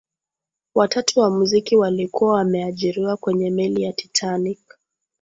[0.75, 4.77] watatu wa muziki walikuwa wameajiriwa kwenye meli ya titanic